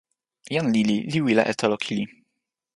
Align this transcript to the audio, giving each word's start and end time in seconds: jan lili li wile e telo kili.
jan 0.53 0.67
lili 0.73 0.97
li 1.11 1.19
wile 1.25 1.43
e 1.51 1.53
telo 1.59 1.77
kili. 1.85 2.03